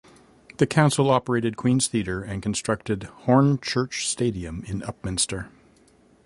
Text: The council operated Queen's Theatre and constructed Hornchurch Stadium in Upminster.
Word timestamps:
The 0.57 0.65
council 0.65 1.11
operated 1.11 1.57
Queen's 1.57 1.87
Theatre 1.87 2.23
and 2.23 2.41
constructed 2.41 3.07
Hornchurch 3.27 4.01
Stadium 4.07 4.63
in 4.65 4.81
Upminster. 4.81 5.49